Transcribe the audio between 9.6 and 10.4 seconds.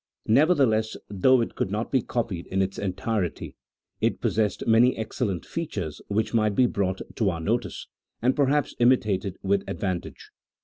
ad vantage.